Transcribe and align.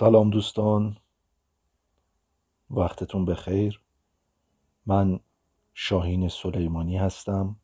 سلام 0.00 0.30
دوستان. 0.30 0.96
وقتتون 2.70 3.24
بخیر. 3.24 3.80
من 4.86 5.20
شاهین 5.74 6.28
سلیمانی 6.28 6.96
هستم 6.96 7.56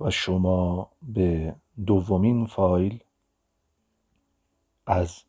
و 0.00 0.10
شما 0.10 0.92
به 1.02 1.56
دومین 1.86 2.46
فایل 2.46 3.04
از 4.86 5.22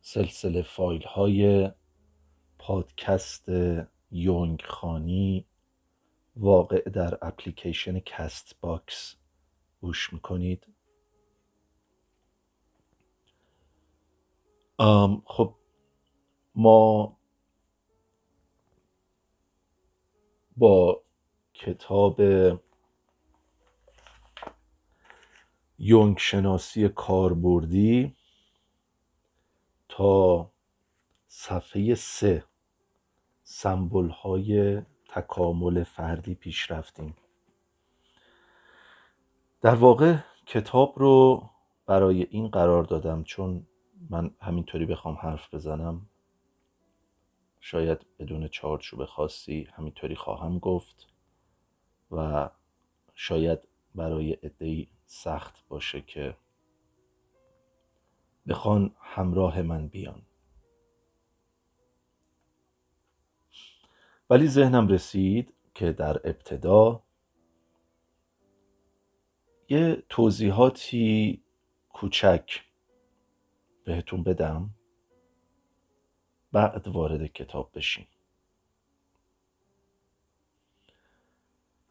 سلسله 0.00 0.62
فایل 0.62 1.02
های 1.02 1.70
پادکست 2.58 3.48
یونگ 4.10 4.62
خوانی 4.62 5.46
واقع 6.36 6.82
در 6.82 7.18
اپلیکیشن 7.22 7.98
Castbox 7.98 9.16
گوش 9.80 10.12
می‌کنید. 10.12 10.66
خب 15.24 15.54
ما 16.54 17.16
با 20.56 21.02
کتاب 21.54 22.20
یونگ 25.78 26.18
شناسی 26.18 26.88
کاربردی 26.88 28.16
تا 29.88 30.50
صفحه 31.26 31.94
سه 31.94 32.44
سمبل 33.42 34.08
های 34.08 34.82
تکامل 35.08 35.84
فردی 35.84 36.34
پیش 36.34 36.70
رفتیم. 36.70 37.16
در 39.60 39.74
واقع 39.74 40.16
کتاب 40.46 40.94
رو 40.96 41.50
برای 41.86 42.22
این 42.22 42.48
قرار 42.48 42.84
دادم 42.84 43.22
چون 43.22 43.66
من 44.08 44.30
همینطوری 44.40 44.86
بخوام 44.86 45.14
حرف 45.14 45.54
بزنم. 45.54 46.06
شاید 47.60 48.06
بدون 48.18 48.48
چارچوب 48.48 49.04
خاصی 49.04 49.68
همینطوری 49.72 50.16
خواهم 50.16 50.58
گفت 50.58 51.06
و 52.10 52.50
شاید 53.14 53.58
برای 53.94 54.32
عدهای 54.32 54.86
سخت 55.06 55.68
باشه 55.68 56.00
که 56.00 56.36
بخوان 58.48 58.94
همراه 59.00 59.62
من 59.62 59.88
بیان. 59.88 60.22
ولی 64.30 64.48
ذهنم 64.48 64.88
رسید 64.88 65.54
که 65.74 65.92
در 65.92 66.16
ابتدا 66.24 67.02
یه 69.68 70.02
توضیحاتی 70.08 71.42
کوچک 71.88 72.69
بهتون 73.90 74.22
بدم. 74.22 74.70
بعد 76.52 76.88
وارد 76.88 77.26
کتاب 77.26 77.70
بشیم 77.74 78.08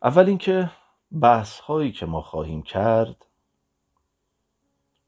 اول 0.04 0.28
اینکه 0.28 0.72
بحث 1.22 1.60
هایی 1.60 1.92
که 1.92 2.06
ما 2.06 2.22
خواهیم 2.22 2.62
کرد 2.62 3.26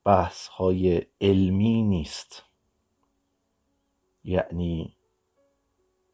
بحث 0.03 0.47
های 0.47 1.05
علمی 1.21 1.83
نیست. 1.83 2.43
یعنی 4.23 4.97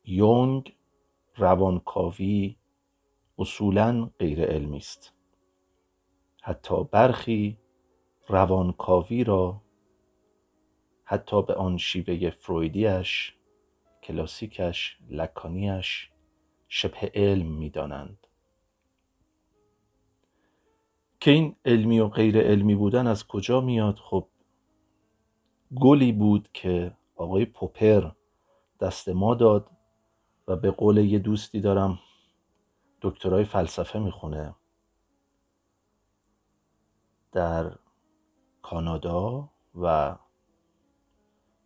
یونگ 0.04 0.76
روانکاوی 1.36 2.58
اصولا 3.38 4.12
غیر 4.20 4.46
علمی 4.46 4.78
است. 4.78 5.14
حتی 6.42 6.84
برخی 6.84 7.58
روانکاوی 8.28 9.24
را 9.24 9.67
حتی 11.10 11.42
به 11.42 11.54
آن 11.54 11.78
شیوه 11.78 12.30
فرویدیش 12.30 13.36
کلاسیکش 14.04 14.98
لکانیش 15.10 16.12
شبه 16.68 17.12
علم 17.14 17.46
می‌دانند. 17.46 18.28
که 21.20 21.32
این 21.32 21.56
علمی 21.66 22.00
و 22.00 22.08
غیر 22.08 22.40
علمی 22.40 22.76
بودن 22.76 23.08
از 23.08 23.28
کجا 23.28 23.62
میاد؟ 23.62 23.96
خب 23.96 24.28
گلی 25.76 26.12
بود 26.12 26.50
که 26.54 26.98
آقای 27.16 27.46
پوپر 27.46 28.12
دست 28.80 29.10
ما 29.10 29.36
داد 29.36 29.72
و 30.48 30.56
به 30.56 30.72
قول 30.72 30.98
یه 30.98 31.20
دوستی 31.20 31.62
دارم 31.62 32.00
دکترای 33.02 33.44
فلسفه 33.44 34.00
می‌خونه. 34.00 34.56
در 37.32 37.76
کانادا 38.62 39.50
و 39.76 40.18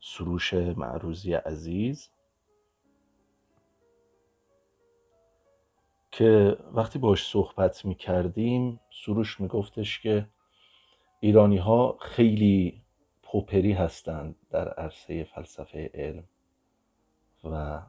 سروش 0.01 0.53
معروزی 0.53 1.33
عزیز. 1.33 2.09
که 6.11 6.57
وقتی 6.73 6.99
باش 6.99 7.27
صحبت 7.27 7.85
می 7.85 7.95
کردیم 7.95 8.79
سروش 9.05 9.39
می 9.39 9.47
گفتش 9.47 9.99
که 9.99 10.27
ایرانی 11.19 11.57
ها 11.57 11.97
خیلی 12.01 12.81
پوپری 13.23 13.73
هستند 13.73 14.35
در 14.49 14.69
عرصه 14.69 15.23
فلسفه 15.23 15.91
علم 15.93 16.23
و 17.43 17.81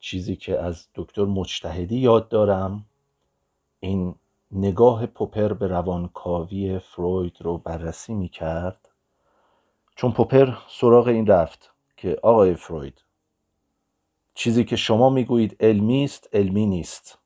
چیزی 0.00 0.36
که 0.36 0.58
از 0.58 0.88
دکتر 0.94 1.24
مجتهدی 1.24 1.98
یاد 1.98 2.28
دارم 2.28 2.86
این 3.80 4.14
نگاه 4.52 5.06
پوپر 5.06 5.52
به 5.52 5.66
روانکاوی 5.66 6.78
فروید 6.78 7.42
رو 7.42 7.58
بررسی 7.58 8.14
می 8.14 8.28
کرد 8.28 8.87
چون 9.98 10.12
پوپر 10.12 10.54
سراغ 10.68 11.06
این 11.06 11.26
رفت 11.26 11.72
که 11.96 12.18
آقای 12.22 12.54
فروید 12.54 13.04
چیزی 14.34 14.64
که 14.64 14.76
شما 14.76 15.10
می‌گویید 15.10 15.56
علمی 15.60 16.04
است 16.04 16.28
علمی 16.32 16.66
نیست. 16.66 17.18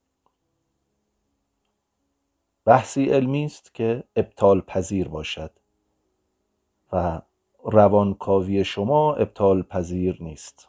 بحثی 2.65 3.05
علمی 3.05 3.45
است 3.45 3.75
که 3.75 4.05
ابطال 4.17 4.61
پذیر 4.61 5.09
باشد 5.09 5.51
و 6.93 7.21
روانکاوی 7.65 8.65
شما 8.65 9.15
ابطال 9.15 9.63
پذیر 9.63 10.17
نیست. 10.21 10.69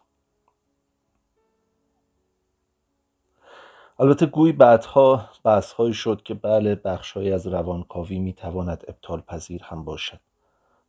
البته 3.99 4.25
گوی 4.25 4.51
بعدها 4.51 5.29
بحثهایی 5.43 5.93
شد 5.93 6.23
که 6.23 6.33
بله 6.33 6.75
بخشهایی 6.75 7.31
از 7.31 7.47
روانکاوی 7.47 8.19
می‌تواند 8.19 8.83
ابطال 8.87 9.21
پذیر 9.21 9.63
هم 9.63 9.85
باشد. 9.85 10.19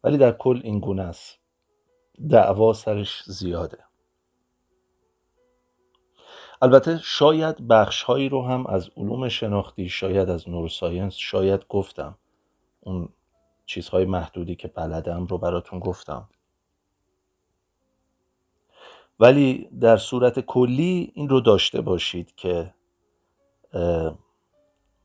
ولی 0.05 0.19
در 0.19 0.33
کل 0.33 0.61
این 0.65 0.81
گونه 0.81 1.03
است. 1.03 1.39
دعوا 2.31 2.73
سرش 2.73 3.23
زیاده. 3.27 3.79
البته 6.62 6.99
شاید 7.03 7.69
بخشهایی 7.69 8.29
رو 8.29 8.47
هم 8.47 8.67
از 8.67 8.91
علوم 8.97 9.29
شناختی 9.29 9.89
شاید 9.89 10.31
از 10.31 10.49
نوروساینس 10.49 11.15
شاید 11.15 11.67
گفتم. 11.69 12.19
اون 12.81 13.09
چیزهای 13.67 14.05
محدودی 14.05 14.56
که 14.56 14.69
بلدم 14.69 15.27
رو 15.27 15.39
براتون 15.39 15.79
گفتم. 15.79 16.29
ولی 19.21 19.69
در 19.81 19.97
صورت 19.97 20.41
کلی 20.41 21.12
این 21.15 21.29
رو 21.29 21.41
داشته 21.41 21.81
باشید 21.81 22.35
که 22.35 22.75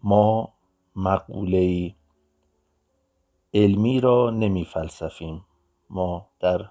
ما 0.03 0.53
مقوله 0.95 1.95
علمی 3.53 3.99
را 3.99 4.29
نمی 4.29 4.65
فلسفیم 4.65 5.45
ما 5.89 6.29
در 6.39 6.69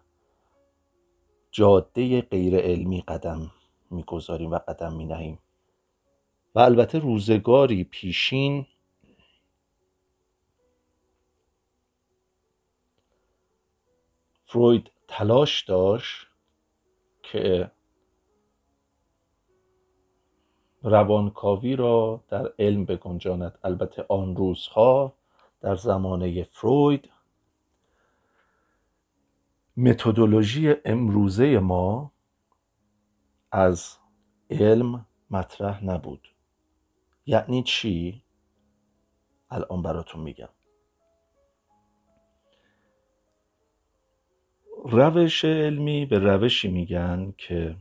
جاده 1.51 2.21
غیر 2.21 2.57
علمی 2.57 3.01
قدم 3.01 3.51
می‌گذاریم 3.91 4.51
و 4.51 4.59
قدم 4.59 4.93
می 4.93 5.07
نهیم 5.07 5.39
و 6.55 6.59
البته 6.61 6.99
روزگاری 6.99 7.85
پیشین 7.85 8.67
فروید 14.47 14.91
تلاش 15.09 15.65
داشت 15.65 16.27
که 17.23 17.71
روانکاوی 20.83 21.77
را 21.77 22.25
در 22.29 22.53
علم 22.59 22.85
بگنجاند. 22.85 23.59
البته 23.65 24.07
آن 24.09 24.37
روزها 24.37 25.18
در 25.61 25.77
زمانه 25.77 26.45
فروید. 26.45 27.11
متدولوژی 29.77 30.75
امروزه 30.85 31.59
ما 31.59 32.13
از 33.53 33.99
علم 34.51 35.07
مطرح 35.31 35.85
نبود. 35.85 36.29
یعنی 37.27 37.63
چی؟ 37.63 38.23
الان 39.51 39.83
براتون 39.83 40.23
میگم. 40.23 40.49
روش 44.85 45.45
علمی 45.45 46.07
به 46.07 46.19
روشی 46.19 46.69
میگن 46.69 47.35
که 47.39 47.77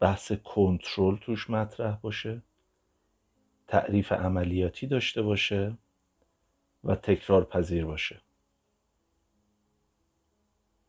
بحث 0.00 0.32
کنترل 0.32 1.16
توش 1.16 1.50
مطرح 1.50 1.96
باشه. 1.96 2.42
تعریف 3.68 4.12
عملیاتی 4.12 4.86
داشته 4.86 5.22
باشه 5.22 5.78
و 6.84 6.94
تکرار 6.94 7.44
پذیر 7.44 7.84
باشه. 7.84 8.20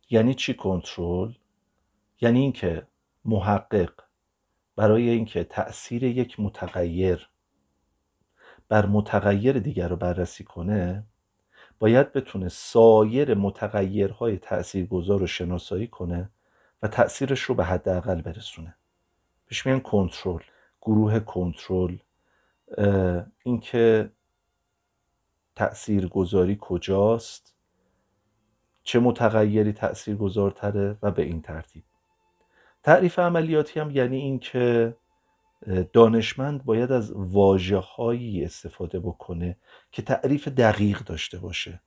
یعنی 0.10 0.34
چی 0.34 0.54
کنترل؟ 0.54 1.34
یعنی 2.22 2.40
اینکه 2.40 2.88
محقق 3.26 3.94
برای 4.76 5.10
اینکه 5.10 5.44
تاثیر 5.44 6.04
یک 6.04 6.40
متغیر 6.40 7.30
بر 8.70 8.86
متغیر 8.86 9.60
دیگر 9.60 9.88
رو 9.88 9.96
بررسی 9.96 10.44
کنه 10.44 11.04
باید 11.80 12.14
بتونه 12.14 12.50
سایر 12.50 13.34
متغیرهای 13.34 14.38
تاثیرگذار 14.38 15.20
رو 15.20 15.28
شناسایی 15.28 15.88
کنه 15.88 16.30
و 16.84 16.88
تاثیرش 16.88 17.42
رو 17.42 17.56
به 17.56 17.64
حداقل 17.66 18.22
برسونه. 18.22 18.76
بهش 19.48 19.66
میگن 19.66 19.80
کنترل 19.80 20.44
گروه 20.82 21.20
کنترل. 21.20 21.98
اینکه 23.44 24.12
تاثیرگذاری 25.56 26.58
کجاست؟ 26.62 27.56
چه 28.84 29.00
متغیری 29.00 29.74
تاثیرگذارتره 29.74 30.98
و 31.02 31.12
به 31.12 31.24
این 31.24 31.42
ترتیب. 31.42 31.84
تعریف 32.84 33.20
عملیاتی 33.20 33.80
هم 33.80 33.92
یعنی 33.92 34.18
اینکه 34.18 34.98
دانشمند 35.94 36.66
باید 36.66 36.92
از 36.92 37.12
واجه 37.12 37.78
هایی 37.78 38.44
استفاده 38.44 39.00
بکنه 39.00 39.58
که 39.92 40.02
تعریف 40.02 40.48
دقیق 40.48 41.00
داشته 41.00 41.40
باشه 41.40 41.82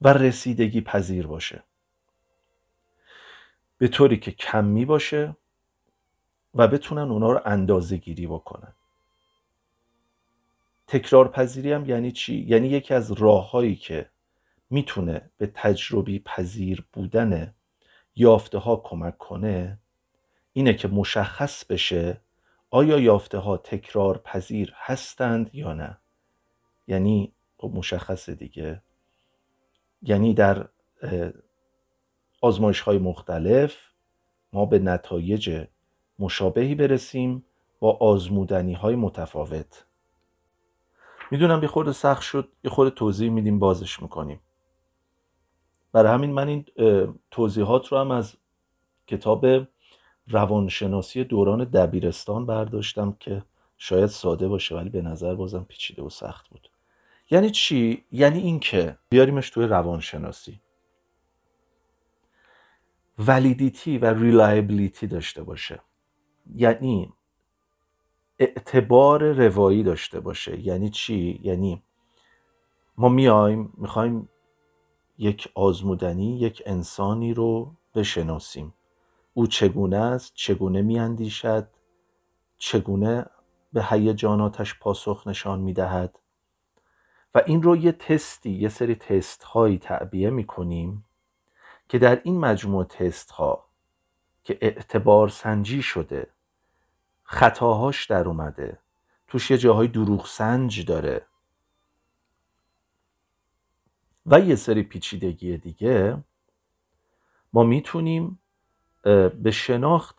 و 0.00 0.12
رسیدگی 0.12 0.80
پذیر 0.80 1.26
باشه. 1.26 1.62
به 3.78 3.88
طوری 3.88 4.18
که 4.18 4.30
کمی 4.30 4.84
باشه 4.84 5.36
و 6.54 6.68
بتونن 6.68 7.10
اونا 7.10 7.32
رو 7.32 7.40
اندازه 7.44 7.96
گیری 7.96 8.26
بکنن. 8.26 8.72
تکرار 10.90 11.28
پذیری 11.28 11.72
هم 11.72 11.88
یعنی 11.88 12.12
چی؟ 12.12 12.34
یعنی 12.48 12.68
یکی 12.68 12.94
از 12.94 13.12
راههایی 13.12 13.76
که 13.76 14.10
می‌تونه 14.70 15.30
به 15.38 15.46
تجربی 15.46 16.18
پذیر 16.18 16.84
بودن 16.92 17.54
یافته 18.16 18.58
ها 18.58 18.76
کمک 18.76 19.18
کنه 19.18 19.78
اینه 20.52 20.74
که 20.74 20.88
مشخص 20.88 21.64
بشه 21.64 22.20
آیا 22.70 22.98
یافته 22.98 23.38
ها 23.38 23.56
تکرار 23.56 24.18
پذیر 24.18 24.72
هستند 24.76 25.50
یا 25.54 25.74
نه. 25.74 25.98
یعنی 26.88 27.32
خب 27.58 27.72
مشخصه 27.74 28.34
دیگه. 28.34 28.82
یعنی 30.02 30.34
در 30.34 30.68
آزمایش 32.40 32.80
های 32.80 32.98
مختلف 32.98 33.76
ما 34.52 34.66
به 34.66 34.78
نتایج 34.78 35.66
مشابهی 36.18 36.74
برسیم 36.74 37.44
با 37.80 37.96
آزمودنی 37.96 38.72
های 38.72 38.96
متفاوت. 38.96 39.84
می‌دونم 41.30 41.62
یه 41.62 41.68
خورده 41.68 41.92
سخت 41.92 42.22
شد 42.22 42.48
یه 42.64 42.70
خورده 42.70 42.90
توضیح 42.90 43.30
میدیم 43.30 43.58
بازش 43.58 44.02
می‌کنیم. 44.02 44.40
برای 45.92 46.12
همین 46.12 46.32
من 46.32 46.48
این 46.48 46.64
توضیحات 47.30 47.86
رو 47.86 47.98
هم 47.98 48.10
از 48.10 48.36
کتاب 49.06 49.46
روانشناسی 50.28 51.24
دوران 51.24 51.64
دبیرستان 51.64 52.46
برداشتم 52.46 53.16
که 53.20 53.42
شاید 53.78 54.06
ساده 54.06 54.48
باشه 54.48 54.74
ولی 54.74 54.90
به 54.90 55.02
نظر 55.02 55.34
بازم 55.34 55.64
پیچیده 55.68 56.02
و 56.02 56.08
سخت 56.08 56.48
بود. 56.48 56.70
یعنی 57.30 57.50
چی؟ 57.50 58.04
یعنی 58.12 58.38
اینکه 58.38 58.98
بیاریمش 59.08 59.50
توی 59.50 59.66
روانشناسی. 59.66 60.60
ولیدیتی 63.18 63.98
و 63.98 64.14
ریلایبلیتی 64.14 65.06
داشته 65.06 65.42
باشه. 65.42 65.80
یعنی 66.54 67.12
اعتبار 68.40 69.32
روایی 69.32 69.82
داشته 69.82 70.20
باشه. 70.20 70.60
یعنی 70.60 70.90
چی؟ 70.90 71.40
یعنی 71.42 71.82
ما 72.96 73.08
میایم 73.08 73.72
می‌خوایم 73.76 74.28
یک 75.18 75.48
آزمودنی 75.54 76.38
یک 76.38 76.62
انسانی 76.66 77.34
رو 77.34 77.74
بشناسیم. 77.94 78.74
او 79.34 79.46
چگونه 79.46 79.96
است؟ 79.96 80.32
چگونه 80.34 80.82
میاندیشد؟ 80.82 81.68
چگونه 82.58 83.26
به 83.72 83.84
هیجاناتش 83.84 84.78
پاسخ 84.78 85.26
نشان 85.26 85.60
می‌دهد؟ 85.60 86.18
و 87.34 87.42
این 87.46 87.62
رو 87.62 87.76
یه 87.76 87.92
تستی 87.92 88.50
یه 88.50 88.68
سری 88.68 88.94
تست 88.94 89.42
هایی 89.42 89.78
تعبیه 89.78 90.30
می‌کنیم 90.30 91.04
که 91.88 91.98
در 91.98 92.20
این 92.24 92.40
مجموع 92.40 92.84
تست 92.84 93.30
ها 93.30 93.64
که 94.44 94.58
اعتبار 94.60 95.28
سنجی 95.28 95.82
شده 95.82 96.26
خطاهاش 97.32 98.06
در 98.06 98.28
اومده. 98.28 98.78
توش 99.28 99.50
یه 99.50 99.58
جاهای 99.58 99.88
دروغ 99.88 100.26
سنج 100.26 100.86
داره. 100.86 101.26
و 104.26 104.40
یه 104.40 104.54
سری 104.56 104.82
پیچیدگی 104.82 105.56
دیگه. 105.56 106.24
ما 107.52 107.62
می‌تونیم 107.62 108.38
به 109.42 109.50
شناخت 109.50 110.18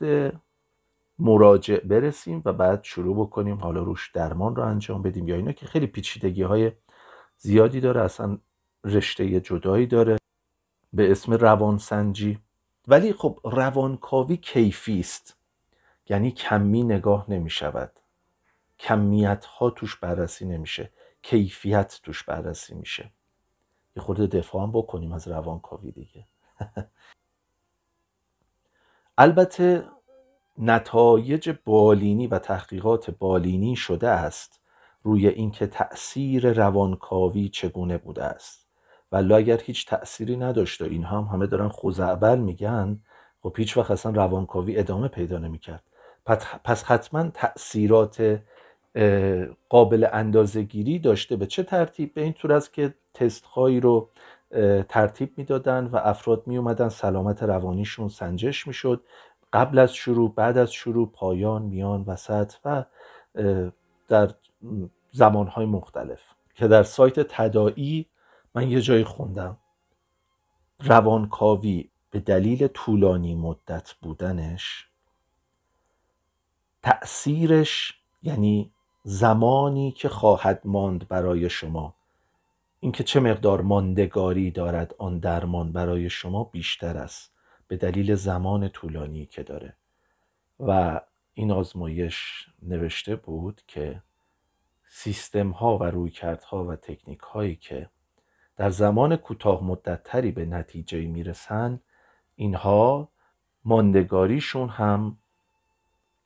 مراجع 1.20 1.80
برسیم 1.80 2.42
و 2.46 2.54
بعد 2.54 2.84
شروع 2.84 3.26
بکنیم. 3.26 3.58
حالا 3.58 3.84
روش 3.84 4.12
درمان 4.12 4.56
رو 4.56 4.64
انجام 4.64 5.02
بدیم. 5.02 5.28
یا 5.28 5.36
اینا 5.36 5.52
که 5.52 5.66
خیلی 5.66 5.88
پیچیدگی 5.88 6.44
های 6.44 6.72
زیادی 7.38 7.80
داره. 7.80 8.02
اصلا 8.02 8.38
رشته 8.84 9.40
جدایی 9.40 9.88
داره. 9.88 10.18
به 10.94 11.12
اسم 11.12 11.34
روانسنجی. 11.34 12.40
ولی 12.88 13.14
خب 13.14 13.40
روانکاوی 13.44 14.38
کیفی 14.38 15.00
است. 15.00 15.41
یعنی 16.10 16.32
کمی 16.32 16.84
نگاه 16.84 17.26
نمی 17.30 17.50
شود 17.50 17.92
کمیت 18.82 19.46
ها 19.46 19.70
توش 19.70 19.96
بررسی 19.96 20.46
نمیشه. 20.46 20.92
کیفیت 21.22 22.00
توش 22.04 22.24
بررسی 22.24 22.76
میشه. 22.76 23.12
یه 23.96 24.04
خورده 24.04 24.28
دفاع 24.28 24.64
هم 24.64 24.72
بکنیم 24.72 25.12
از 25.12 25.28
روانکاوی 25.28 25.92
دیگه. 25.92 26.28
البته 29.18 29.84
نتایج 30.58 31.56
بالینی 31.66 32.28
و 32.28 32.40
تحقیقات 32.40 33.12
بالینی 33.12 33.76
شده 33.76 34.10
است 34.10 34.62
روی 35.04 35.28
اینکه 35.28 35.68
تأثیر 35.68 36.54
روانکاوی 36.54 37.50
چگونه 37.50 37.98
بوده 37.98 38.24
است. 38.24 38.68
ولی 39.12 39.34
اگر 39.34 39.62
هیچ 39.62 39.88
تأثیری 39.88 40.38
نداشته 40.38 40.86
این 40.86 41.04
هم 41.04 41.24
همه 41.24 41.48
دارن 41.48 41.70
خوزعبل 41.70 42.40
میگن 42.40 43.00
خب 43.42 43.54
هیچ 43.58 43.78
وقت 43.78 43.92
اصلا 43.92 44.12
روانکاوی 44.12 44.78
ادامه 44.78 45.08
پیدا 45.08 45.38
نمی‌کرد. 45.38 45.84
پس 46.64 46.84
حتما 46.84 47.30
تأثیرات 47.34 48.42
قابل 49.70 50.08
اندازهگیری 50.14 51.00
داشته. 51.00 51.36
به 51.36 51.46
چه 51.46 51.64
ترتیب؟ 51.64 52.14
به 52.14 52.22
این 52.22 52.34
طور 52.34 52.54
است 52.54 52.74
که 52.74 52.94
تست 53.14 53.46
هایی 53.46 53.80
رو 53.80 54.10
ترتیب 54.90 55.34
می‌دادن 55.38 55.86
و 55.86 55.96
افراد 55.96 56.48
می 56.48 56.58
اومدن 56.58 56.90
سلامت 56.90 57.44
روانیشون 57.44 58.10
سنجش 58.10 58.68
می‌شد. 58.68 59.04
قبل 59.54 59.80
از 59.80 59.94
شروع 59.96 60.34
بعد 60.36 60.58
از 60.58 60.74
شروع 60.74 61.12
پایان 61.14 61.62
میان 61.62 62.04
وسط 62.08 62.54
و 62.66 62.86
در 64.08 64.32
زمانهای 65.12 65.66
مختلف. 65.66 66.22
که 66.56 66.68
در 66.68 66.84
سایت 66.84 67.20
تدائی 67.20 68.06
من 68.56 68.70
یه 68.70 68.82
جایی 68.82 69.04
خوندم. 69.04 69.58
روانکاوی 70.80 71.90
به 72.12 72.20
دلیل 72.20 72.68
طولانی 72.68 73.36
مدت 73.36 73.94
بودنش 74.02 74.91
تأثیرش 76.84 78.02
یعنی 78.24 78.74
زمانی 79.04 79.92
که 79.92 80.10
خواهد 80.10 80.62
ماند 80.66 81.08
برای 81.08 81.50
شما. 81.50 81.96
اینکه 82.80 83.04
چه 83.04 83.20
مقدار 83.20 83.62
ماندگاری 83.62 84.52
دارد 84.52 84.96
آن 84.98 85.20
درمان 85.20 85.72
برای 85.72 86.10
شما 86.10 86.44
بیشتر 86.44 86.98
است 86.98 87.34
به 87.68 87.78
دلیل 87.78 88.16
زمان 88.16 88.70
طولانی 88.70 89.26
که 89.26 89.44
داره. 89.44 89.76
و 90.60 91.02
این 91.34 91.52
آزمایش 91.52 92.48
نوشته 92.62 93.16
بود 93.16 93.62
که 93.68 94.02
سیستم 94.88 95.50
ها 95.50 95.78
و 95.78 95.84
رویکردها 95.84 96.66
و 96.66 96.76
تکنیک 96.76 97.20
هایی 97.20 97.56
که 97.56 97.90
در 98.58 98.70
زمان 98.70 99.16
کوتاه 99.16 99.64
مدت 99.64 100.04
تری 100.04 100.32
به 100.32 100.46
نتیجه 100.46 101.02
می‌رسن 101.08 101.80
اینها 102.36 103.10
ماندگاریشون 103.66 104.70
هم 104.70 105.18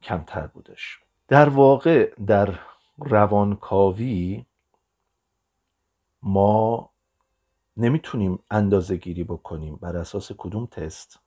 کمتر 0.06 0.48
بودش. 0.48 1.00
در 1.28 1.50
واقع 1.50 2.14
در 2.28 2.60
روانکاوی 2.98 4.46
ما 6.22 6.90
نمی‌تونیم 7.78 8.40
اندازه 8.52 8.96
گیری 8.96 9.24
بکنیم 9.24 9.76
بر 9.76 9.98
اساس 9.98 10.32
کدوم 10.38 10.66
تست 10.66 11.20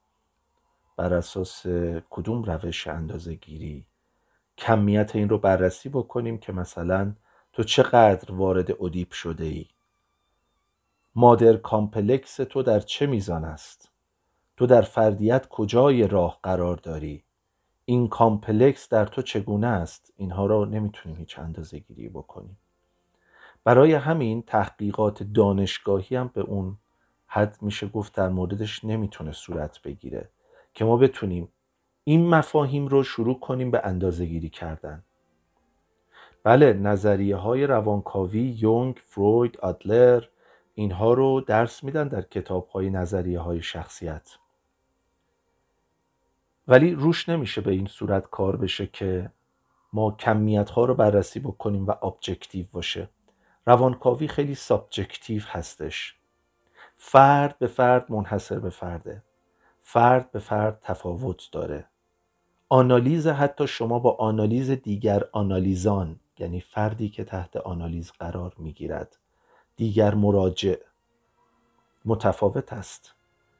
بر 0.96 1.14
اساس 1.14 1.66
کدوم 2.10 2.42
روش 2.42 2.86
اندازه 2.86 3.34
گیری 3.34 3.86
کمیت 4.58 5.16
این 5.16 5.28
رو 5.28 5.38
بررسی 5.38 5.88
بکنیم 5.88 6.38
که 6.38 6.52
مثلا 6.52 7.14
تو 7.52 7.62
چقدر 7.62 8.32
وارد 8.32 8.82
ادیپ 8.82 9.12
شده 9.12 9.44
ای 9.44 9.66
مادر 11.14 11.56
complex 11.56 12.36
تو 12.36 12.62
در 12.62 12.80
چه 12.80 13.06
میزان 13.06 13.44
است؟ 13.44 13.90
تو 14.56 14.66
در 14.66 14.82
فردیت 14.82 15.48
کجای 15.48 16.06
راه 16.06 16.40
قرار 16.42 16.76
داری؟ 16.76 17.24
این 17.90 18.08
complex 18.08 18.88
در 18.88 19.06
تو 19.06 19.22
چگونه 19.22 19.66
است؟ 19.66 20.12
اینها 20.16 20.46
را 20.46 20.64
نمی‌تونیم 20.64 21.18
هیچ 21.18 21.38
اندازه 21.38 21.78
گیری 21.78 22.08
بکنیم. 22.08 22.58
برای 23.64 23.92
همین 23.94 24.42
تحقیقات 24.42 25.22
دانشگاهی 25.22 26.16
هم 26.16 26.30
به 26.34 26.40
اون 26.40 26.76
حد 27.26 27.58
میشه 27.60 27.88
گفت 27.88 28.14
در 28.14 28.28
موردش 28.28 28.84
نمی‌تونه 28.84 29.32
صورت 29.32 29.82
بگیره 29.82 30.28
که 30.74 30.84
ما 30.84 30.96
بتونیم 30.96 31.48
این 32.04 32.28
مفاهیم 32.28 32.86
رو 32.86 33.02
شروع 33.02 33.40
کنیم 33.40 33.70
به 33.70 33.80
اندازه 33.84 34.26
گیری 34.26 34.48
کردن. 34.48 35.02
بله 36.44 36.72
نظریه 36.72 37.36
های 37.36 37.66
روانکاوی 37.66 38.56
یونگ، 38.58 38.94
فروید، 39.04 39.58
آدلر 39.58 40.24
اینها 40.74 41.12
رو 41.12 41.40
درس 41.40 41.84
میدن 41.84 42.08
در 42.08 42.22
کتاب 42.22 42.68
های 42.68 42.90
نظریه 42.90 43.40
های 43.40 43.62
شخصیت. 43.62 44.36
ولی 46.68 46.94
روش 46.94 47.28
نمیشه 47.28 47.60
به 47.60 47.70
این 47.70 47.86
صورت 47.86 48.30
کار 48.30 48.56
بشه 48.56 48.86
که 48.86 49.30
ما 49.92 50.10
کمیت 50.10 50.70
ها 50.70 50.84
رو 50.84 50.94
بررسی 50.94 51.40
بکنیم 51.40 51.86
و 51.86 51.90
objective 51.90 52.66
باشه. 52.72 53.08
روانکاوی 53.66 54.28
خیلی 54.28 54.54
subjective 54.54 55.42
هستش. 55.46 56.16
فرد 56.96 57.58
به 57.58 57.66
فرد 57.66 58.12
منحصر 58.12 58.58
به 58.58 58.70
فرده. 58.70 59.22
فرد 59.82 60.30
به 60.30 60.38
فرد 60.38 60.80
تفاوت 60.82 61.48
داره. 61.52 61.86
آنالیز 62.68 63.26
حتی 63.26 63.66
شما 63.66 63.98
با 63.98 64.16
آنالیز 64.16 64.70
دیگر 64.70 65.24
آنالیزان 65.32 66.20
یعنی 66.38 66.60
فردی 66.60 67.08
که 67.08 67.24
تحت 67.24 67.56
آنالیز 67.56 68.12
قرار 68.12 68.54
می‌گیرد 68.58 69.18
دیگر 69.76 70.14
مراجع 70.14 70.76
متفاوت 72.04 72.72
است. 72.72 73.14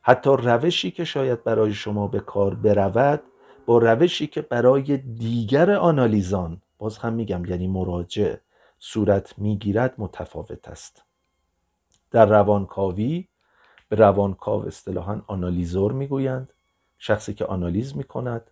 حتی 0.09 0.31
روشی 0.31 0.91
که 0.91 1.05
شاید 1.05 1.45
برای 1.45 1.75
شما 1.75 2.07
به 2.07 2.21
کار 2.21 2.55
برود 2.55 3.23
با 3.67 3.79
روشی 3.79 4.27
که 4.27 4.43
برای 4.43 4.97
دیگر 4.97 5.71
آنالیزان 5.71 6.62
باز 6.79 6.99
هم 6.99 7.12
میگم 7.12 7.45
یعنی 7.45 7.67
مراجع 7.67 8.37
صورت 8.79 9.38
می‌گیرد 9.38 9.95
متفاوت 9.99 10.69
است. 10.69 11.03
در 12.11 12.27
روانکاوی 12.27 13.29
به 13.88 13.97
روانکاو 13.97 14.67
اصطلاحا 14.67 15.23
آنالیزور 15.27 15.93
می‌گویند 15.93 16.53
شخصی 16.99 17.35
که 17.35 17.45
آنالیز 17.45 17.97
می‌کند 17.97 18.50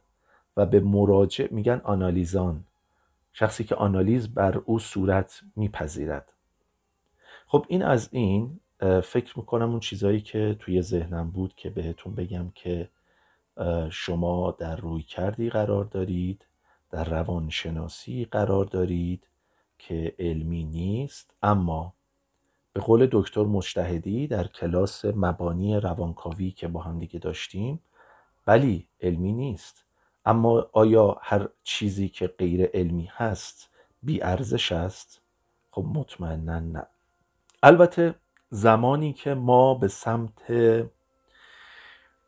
و 0.56 0.66
به 0.66 0.80
مراجع 0.80 1.46
میگن 1.50 1.80
آنالیزان 1.84 2.64
شخصی 3.32 3.64
که 3.64 3.74
آنالیز 3.74 4.34
بر 4.34 4.56
او 4.64 4.78
صورت 4.78 5.40
میپذیرد. 5.56 6.32
خب 7.46 7.66
این 7.68 7.82
از 7.82 8.08
این 8.12 8.60
فکر 8.80 9.38
می‌کنم 9.38 9.70
اون 9.70 9.80
چیزایی 9.80 10.20
که 10.20 10.56
توی 10.58 10.82
ذهنم 10.82 11.30
بود 11.30 11.54
که 11.54 11.70
بهتون 11.70 12.14
بگم 12.14 12.50
که 12.54 12.88
شما 13.90 14.50
در 14.50 14.76
روی 14.76 15.02
کردی 15.02 15.50
قرار 15.50 15.84
دارید 15.84 16.46
در 16.90 17.04
روانشناسی 17.04 18.24
قرار 18.24 18.64
دارید 18.64 19.28
که 19.78 20.14
علمی 20.18 20.64
نیست 20.64 21.34
اما 21.42 21.94
به 22.72 22.80
قول 22.80 23.08
دکتر 23.12 23.42
مجتهدی 23.44 24.26
در 24.26 24.46
کلاس 24.46 25.04
مبانی 25.04 25.76
روانکاوی 25.76 26.50
که 26.50 26.68
با 26.68 26.82
هم 26.82 26.98
دیگه 26.98 27.18
داشتیم 27.18 27.80
بلی 28.46 28.88
علمی 29.00 29.32
نیست. 29.32 29.84
اما 30.24 30.68
آیا 30.72 31.16
هر 31.22 31.48
چیزی 31.62 32.08
که 32.08 32.26
غیر 32.26 32.70
علمی 32.74 33.08
هست 33.12 33.70
بی 34.02 34.22
ارزش 34.22 34.72
است؟ 34.72 35.20
خب 35.70 35.84
مطمئنا 35.94 36.58
نه. 36.60 36.86
البته 37.62 38.14
زمانی 38.50 39.12
که 39.12 39.34
ما 39.34 39.74
به 39.74 39.88
سمت 39.88 40.50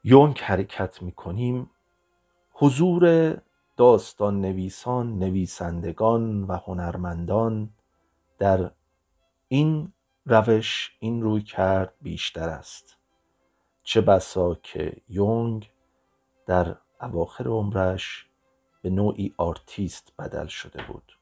یونگ 0.05 0.39
حرکت 0.39 1.03
می 1.03 1.13
کنیم 1.13 1.71
حضور 2.53 3.35
داستان 3.77 4.41
نویسان 4.41 5.19
نویسندگان 5.19 6.45
و 6.45 6.57
هنرمندان 6.57 7.71
در 8.39 8.71
این 9.49 9.93
روش 10.27 10.97
این 10.99 11.23
روی 11.23 11.43
کرد 11.43 11.95
بیشتر 12.03 12.49
است. 12.49 12.97
چه 13.83 14.01
بسا 14.01 14.55
که 14.55 14.97
یونگ 15.09 15.71
در 16.47 16.77
اواخر 17.01 17.47
عمرش 17.49 18.27
به 18.83 18.91
نوعی 18.91 19.35
آرتیست 19.37 20.13
بدل 20.19 20.47
شده 20.47 20.83
بود. 20.83 21.19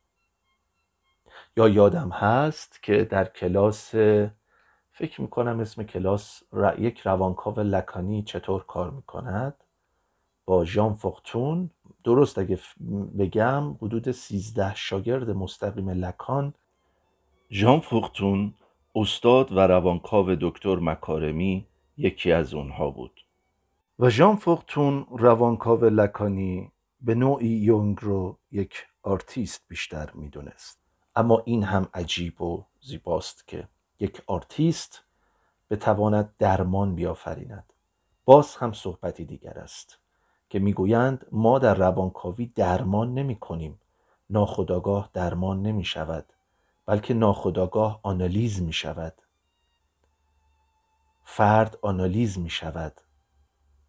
یا 1.56 1.68
یادم 1.68 2.08
هست 2.08 2.82
که 2.82 3.04
در 3.04 3.24
کلاس 3.24 3.94
فکر 4.98 5.20
می‌کنم 5.20 5.60
اسم 5.60 5.82
کلاس 5.82 6.42
یک 6.78 7.00
روانکاو 7.00 7.60
لکانی 7.60 8.22
چطور 8.22 8.64
کار 8.64 8.90
می‌کند؟ 8.90 9.54
با 10.46 10.64
ژان 10.64 10.94
فوختون 10.94 11.70
درست 12.04 12.38
اگه 12.38 12.58
بگم 13.18 13.74
حدود 13.74 14.10
سیزده 14.10 14.74
شاگرد 14.74 15.30
مستقیم 15.30 15.90
لکان. 15.90 16.54
ژان 17.50 17.80
فوختون 17.80 18.54
استاد 18.94 19.52
و 19.52 19.58
روانکاو 19.58 20.34
دکتر 20.34 20.76
مکارمی 20.76 21.66
یکی 21.96 22.32
از 22.32 22.54
اونها 22.54 22.90
بود. 22.90 23.20
و 23.98 24.10
ژان 24.10 24.36
فوختون 24.36 25.06
روانکاو 25.10 25.84
لکانی 25.84 26.70
به 27.00 27.14
نوعی 27.14 27.48
یونگ 27.48 27.98
رو 28.00 28.38
یک 28.52 28.86
آرتیست 29.02 29.64
بیشتر 29.68 30.10
می‌دونست. 30.14 30.80
اما 31.16 31.42
این 31.44 31.62
هم 31.62 31.88
عجیب 31.94 32.42
و 32.42 32.64
زیباست 32.80 33.48
که 33.48 33.68
یک 34.00 34.22
آرتیست 34.26 35.02
بتواند 35.70 36.34
درمان 36.38 36.94
بیافریند. 36.94 37.72
باز 38.24 38.56
هم 38.56 38.72
صحبتی 38.72 39.24
دیگر 39.24 39.58
است 39.58 39.98
که 40.50 40.58
می‌گویند 40.58 41.26
ما 41.32 41.58
در 41.58 41.74
روانکاوی 41.74 42.46
درمان 42.46 43.14
نمی 43.14 43.36
کنیم 43.36 43.80
ناخودآگاه 44.30 45.10
درمان 45.12 45.62
نمی 45.62 45.84
شود 45.84 46.32
بلکه 46.86 47.14
ناخودآگاه 47.14 48.00
آنالیز 48.02 48.62
می 48.62 48.72
شود 48.72 49.14
فرد 51.24 51.78
آنالیز 51.82 52.38
می 52.38 52.50
شود 52.50 53.00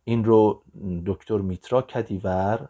این 0.03 0.25
رو 0.25 0.63
دکتر 1.05 1.37
میترا 1.37 1.81
کدیور 1.81 2.69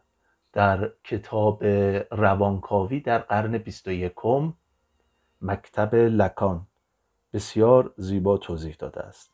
در 0.54 0.92
کتاب 1.04 1.64
روانکاوی 2.12 3.00
در 3.00 3.20
قرن 3.20 3.58
بیست 3.58 3.88
و 3.88 3.92
یکم 3.92 4.54
مکتب 5.42 5.96
لکان 5.96 6.68
بسیار 7.34 7.94
زیبا 7.98 8.38
توضیح 8.38 8.76
داده 8.80 9.02
است. 9.02 9.32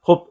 خب 0.00 0.28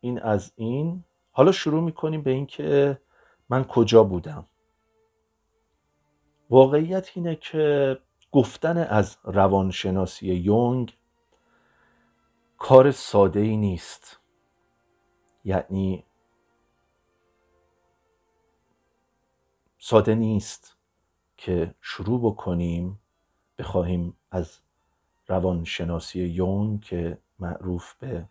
این 0.00 0.22
از 0.22 0.52
این. 0.56 1.04
حالا 1.32 1.52
شروع 1.52 1.82
می‌کنیم 1.82 2.22
به 2.22 2.30
اینکه 2.30 3.00
من 3.48 3.64
کجا 3.64 4.04
بودم. 4.04 4.46
واقعیت 6.50 7.10
اینه 7.14 7.36
که 7.36 7.98
گفتن 8.32 8.76
از 8.78 9.16
روانشناسی 9.24 10.34
یونگ 10.34 10.96
کار 12.58 12.90
ساده 12.90 13.40
ای 13.40 13.56
نیست. 13.56 14.20
یعنی 15.44 16.04
ساده 19.78 20.14
نیست 20.14 20.76
که 21.36 21.74
شروع 21.80 22.20
بکنیم 22.20 23.00
بخواهیم 23.58 24.17
از 24.30 24.58
روانشناسی 25.28 26.20
یونگ 26.20 26.80
که 26.80 27.18
معروف 27.38 27.94
به 27.94 28.24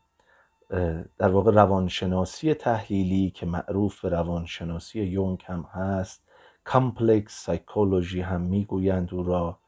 در 1.17 1.29
واقع 1.29 1.51
روانشناسی 1.51 2.53
تحلیلی 2.53 3.29
که 3.29 3.45
معروف 3.45 4.01
به 4.01 4.09
روانشناسی 4.09 5.03
یونگ 5.03 5.43
هم 5.45 5.61
هست. 5.61 6.23
complex 6.63 7.43
psychology 7.43 8.21
هم 8.21 8.41
می‌گویند 8.41 9.13
او 9.13 9.23
را. 9.23 9.59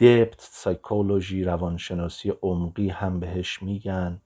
depth 0.00 0.40
psychology 0.40 1.44
روانشناسی 1.44 2.32
عمقی 2.42 2.88
هم 2.88 3.20
بهش 3.20 3.62
میگن. 3.62 4.20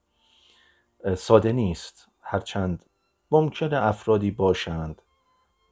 ساده 1.16 1.52
نیست. 1.52 2.08
هرچند 2.20 2.84
ممکنه 3.30 3.76
افرادی 3.76 4.30
باشند 4.30 5.02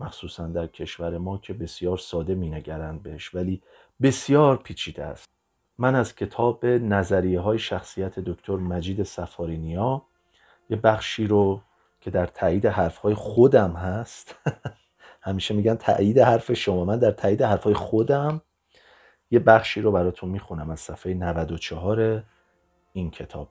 مخصوصا 0.01 0.47
در 0.47 0.67
کشور 0.67 1.19
ما 1.19 1.39
که 1.39 1.53
بسیار 1.53 1.99
ساده 1.99 2.35
مینگرند 2.35 3.03
بهش 3.03 3.35
ولی 3.35 3.63
بسیار 4.03 4.57
پیچیده 4.57 5.05
است. 5.05 5.27
من 5.81 5.95
از 5.95 6.15
کتاب 6.15 6.67
نظریه 6.67 7.41
های 7.41 7.59
شخصیت 7.59 8.19
دکتر 8.19 8.57
مجید 8.57 9.03
صفاری‌نیا 9.03 10.03
یه 10.71 10.77
بخشی 10.77 11.27
رو 11.27 11.61
که 12.01 12.11
در 12.11 12.27
تایید 12.27 12.67
حرف 12.67 12.97
های 12.97 13.15
خودم 13.15 13.73
هست 13.73 14.35
همیشه 15.23 15.55
میگن 15.55 15.75
تایید 15.75 16.19
حرف 16.19 16.53
شما 16.53 16.85
من 16.85 16.99
در 16.99 17.11
تایید 17.11 17.43
حرف 17.43 17.65
های 17.65 17.75
خودم 17.75 18.43
یه 19.31 19.39
بخشی 19.39 19.81
رو 19.81 19.93
براتون 19.93 20.31
می‌خونم 20.31 20.71
از 20.71 20.81
صفحه 20.81 21.15
94 21.15 22.25
این 22.93 23.11
کتاب. 23.11 23.49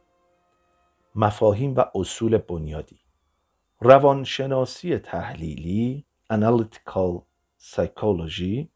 مفاهیم 1.15 1.75
و 1.75 1.83
اصول 1.95 2.37
بنیادی. 2.37 2.99
روانشناسی 3.79 4.97
تحلیلی 4.97 6.05
Analytical 6.33 7.21
Psychology 7.61 8.67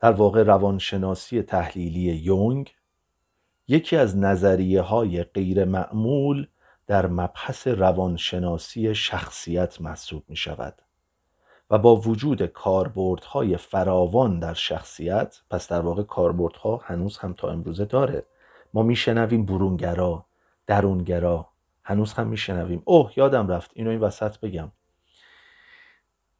در 0.00 0.12
واقع 0.12 0.42
روانشناسی 0.42 1.42
تحلیلی 1.42 2.00
یونگ 2.00 2.74
یکی 3.70 3.96
از 3.96 4.16
نظریه 4.18 4.80
های 4.80 5.22
غیر 5.22 5.64
معمول 5.64 6.46
در 6.86 7.06
مبحث 7.06 7.66
روانشناسی 7.66 8.94
شخصیت 8.94 9.80
محسوب 9.80 10.24
می 10.28 10.36
شود 10.36 10.82
و 11.70 11.78
با 11.78 11.96
وجود 11.96 12.46
کاربردهای 12.46 13.56
فراوان 13.56 14.38
در 14.38 14.54
شخصیت 14.54 15.40
پس 15.50 15.68
در 15.68 15.80
واقع 15.80 16.02
کاربردها 16.02 16.80
هنوز 16.84 17.18
هم 17.18 17.32
تا 17.32 17.50
امروزه 17.50 17.84
داره. 17.84 18.26
ما 18.74 18.82
میشنویم 18.82 19.46
برونگرا 19.46 20.26
درونگرا 20.66 21.48
هنوز 21.84 22.12
هم 22.12 22.26
میشنویم. 22.26 22.82
اوه 22.84 23.12
یادم 23.16 23.48
رفت 23.48 23.70
اینو 23.74 23.90
این 23.90 24.00
وسط 24.00 24.38
بگم. 24.38 24.72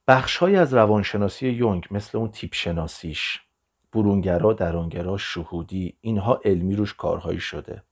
بخشهایی 0.09 0.57
از 0.57 0.75
روانشناسی 0.75 1.49
یونگ 1.49 1.87
مثل 1.91 2.19
اون 2.19 2.31
تیپ 2.31 2.55
شناسیش 2.55 3.41
برونگرا 3.93 4.53
درونگرا 4.53 5.17
شهودی 5.17 5.97
اینها 6.01 6.41
علمی 6.45 6.77
روش 6.77 6.95
کارهایی 6.95 7.41
شده. 7.41 7.83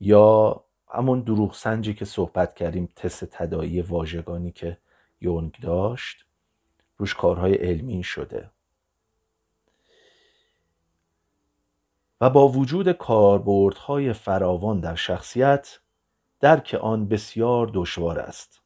یا 0.00 0.64
همون 0.88 1.20
دروغ 1.20 1.54
سنجی 1.54 1.94
که 1.94 2.04
صحبت 2.04 2.54
کردیم 2.54 2.88
تست 2.96 3.24
تدایی 3.24 3.80
واژگانی 3.82 4.52
که 4.52 4.78
یونگ 5.20 5.56
داشت 5.62 6.26
روش 6.96 7.14
کارهای 7.14 7.54
علمی 7.54 8.02
شده. 8.02 8.50
و 12.20 12.30
با 12.30 12.48
وجود 12.48 12.92
کاربردهای 12.92 14.12
فراوان 14.12 14.80
در 14.80 14.94
شخصیت 14.94 15.78
درک 16.40 16.78
آن 16.80 17.08
بسیار 17.08 17.70
دشوار 17.74 18.18
است. 18.18 18.62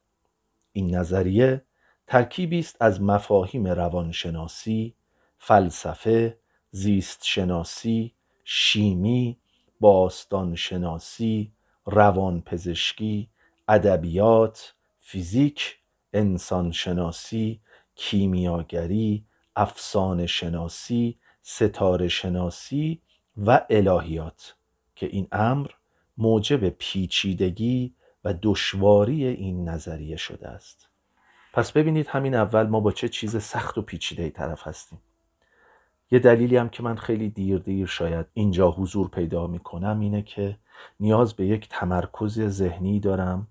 این 0.71 0.95
نظریه 0.95 1.65
ترکیبی 2.07 2.59
است 2.59 2.81
از 2.81 3.01
مفاهیم 3.01 3.67
روانشناسی 3.67 4.95
فلسفه 5.37 6.37
زیست 6.75 7.23
شناسی 7.23 8.13
شیمی 8.43 9.37
باستان 9.79 10.55
شناسی 10.55 11.51
روانپزشکی 11.85 13.29
ادبیات 13.67 14.73
فیزیک 14.99 15.77
انسان 16.13 16.71
شناسی 16.71 17.61
کیمیاگری 17.95 19.25
افسانه 19.55 20.27
شناسی 20.27 21.19
ستاره 21.41 22.07
شناسی 22.07 23.01
و 23.37 23.65
الهیات 23.69 24.55
که 24.95 25.05
این 25.05 25.27
امر 25.31 25.67
موجب 26.17 26.69
پیچیدگی 26.69 27.95
و 28.23 28.33
دشواری 28.41 29.25
این 29.25 29.69
نظریه 29.69 30.17
شده 30.17 30.47
است. 30.47 30.89
پس 31.53 31.71
ببینید 31.71 32.07
همین 32.07 32.35
اول 32.35 32.67
ما 32.67 32.79
با 32.79 32.91
چه 32.91 33.09
چیز 33.09 33.43
سخت 33.43 33.77
و 33.77 33.81
پیچیده 33.81 34.23
ای 34.23 34.29
طرف 34.29 34.67
هستیم. 34.67 35.01
یه 36.11 36.19
دلیلی 36.19 36.57
هم 36.57 36.69
که 36.69 36.83
من 36.83 36.95
خیلی 36.95 37.29
دیر 37.29 37.57
دیر 37.57 37.87
شاید 37.87 38.25
اینجا 38.33 38.71
حضور 38.71 39.09
پیدا 39.09 39.47
می‌کنم 39.47 39.99
اینه 39.99 40.21
که 40.21 40.57
نیاز 40.99 41.33
به 41.33 41.45
یک 41.45 41.69
تمرکز 41.69 42.41
ذهنی 42.41 42.99
دارم 42.99 43.47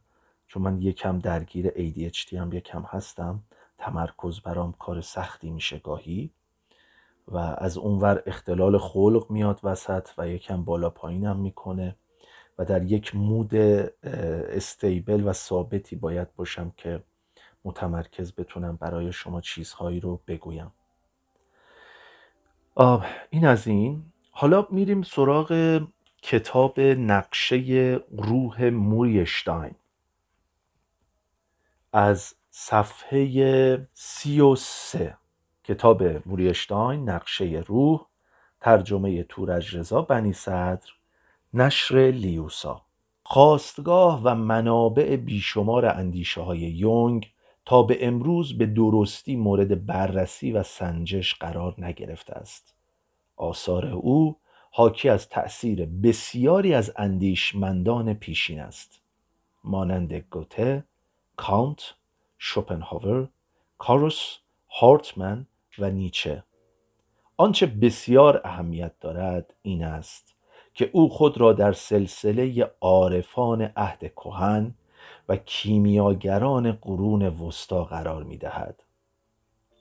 چون 0.47 0.63
من 0.63 0.83
یکم 0.83 1.19
درگیر 1.19 1.69
ADHD 1.69 2.33
هم 2.33 2.53
یکم 2.53 2.83
هستم 2.83 3.43
تمرکز 3.79 4.41
برام 4.41 4.73
کار 4.73 5.01
سختی 5.01 5.51
میشه 5.51 5.79
گاهی 5.79 6.31
و 7.29 7.37
از 7.37 7.77
اونور 7.77 8.23
اختلال 8.27 8.79
خلق 8.79 9.27
میاد 9.31 9.61
وسط 9.63 10.09
و 10.19 10.29
یکم 10.29 10.65
بالا 10.65 10.91
پایین 10.91 11.25
هم 11.27 11.37
می‌کنه 11.37 11.97
و 12.59 12.65
در 12.65 12.83
یک 12.83 13.15
مود 13.15 13.55
استیبل 13.55 15.29
و 15.29 15.33
ثابتی 15.33 15.97
باید 15.97 16.35
باشم 16.35 16.73
که 16.77 17.03
متمرکز 17.65 18.33
بتونم 18.35 18.77
برای 18.77 19.13
شما 19.13 19.41
چیزهایی 19.41 20.01
رو 20.01 20.21
بگویم. 20.27 20.73
این 23.31 23.47
از 23.47 23.67
این. 23.67 24.03
حالا 24.31 24.67
میریم 24.71 25.03
سراغ 25.03 25.81
کتاب 26.23 26.81
نقشه 26.81 27.59
روح 28.19 28.65
موریشتاین. 28.71 29.75
از 31.93 32.35
صفحه 32.51 33.89
سی 33.93 34.41
و 34.41 34.55
سه. 34.57 35.17
کتاب 35.65 36.03
موریشتاین 36.29 37.09
نقشه 37.11 37.65
روح 37.67 38.07
ترجمه 38.61 39.23
تورج 39.23 39.77
رضا 39.77 40.03
بنی 40.03 40.33
صدر 40.33 40.91
نشر 41.53 41.97
لیوسا. 41.97 42.83
خواستگاه 43.23 44.21
و 44.25 44.35
منابع 44.35 45.17
بیشمار 45.17 45.87
اندیشه 45.87 46.41
های 46.41 46.59
یونگ 46.59 47.34
تا 47.67 47.83
به 47.83 48.07
امروز 48.07 48.59
به 48.59 48.67
درستی 48.67 49.37
مورد 49.37 49.87
بررسی 49.87 50.53
و 50.53 50.63
سنجش 50.63 51.35
قرار 51.35 51.75
نگرفته 51.79 52.33
است. 52.33 52.75
آثار 53.37 53.87
او 53.87 54.37
حاکی 54.71 55.09
از 55.09 55.29
تأثیر 55.29 55.85
بسیاری 55.85 56.75
از 56.75 56.93
اندیشمندان 56.97 58.15
پیشین 58.15 58.61
است. 58.61 59.01
مانند 59.65 60.13
گوته، 60.13 60.85
کانت، 61.37 61.95
شوپنهاور، 62.39 63.29
کاروس، 63.79 64.37
هارتمن 64.71 65.47
و 65.79 65.91
نیچه. 65.91 66.45
آنچه 67.37 67.67
بسیار 67.67 68.41
اهمیت 68.45 68.93
دارد 69.01 69.55
این 69.63 69.85
است 69.85 70.35
که 70.75 70.91
او 70.93 71.09
خود 71.09 71.39
را 71.39 71.53
در 71.53 71.73
سلسله 71.73 72.71
عارفان 72.81 73.63
عهد 73.77 73.99
کهن 73.99 74.75
و 75.29 75.37
کیمیاگران 75.37 76.73
قرون 76.73 77.23
وسطا 77.23 77.85
قرار 77.85 78.23
می 78.23 78.37
دهد. 78.37 78.83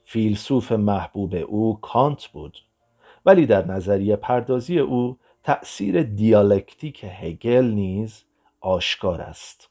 فیلسوف 0.04 0.72
محبوب 0.72 1.34
او 1.34 1.80
کانت 1.80 2.26
بود 2.26 2.58
ولی 3.26 3.46
در 3.46 3.66
نظریه 3.66 4.16
پردازی 4.16 4.78
او 4.78 5.18
تأثیر 5.42 6.02
دیالکتیک 6.02 7.04
هگل 7.08 7.64
نیز 7.64 8.24
آشکار 8.60 9.20
است 9.20 9.68